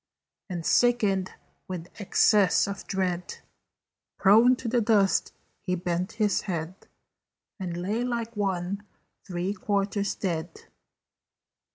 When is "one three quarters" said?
8.35-10.15